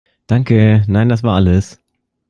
[0.27, 1.79] Danke, nein das war alles.